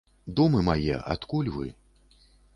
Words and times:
Думы 0.39 0.61
мае, 0.69 0.95
адкуль 1.17 1.53
вы? 1.61 1.69